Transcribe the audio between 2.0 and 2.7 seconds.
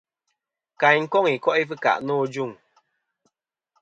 nô ajuŋ.